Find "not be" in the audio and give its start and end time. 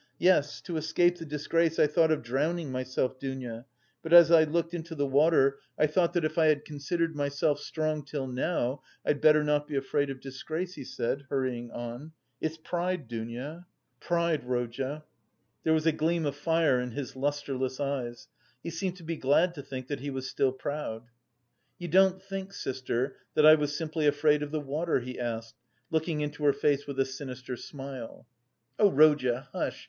9.43-9.75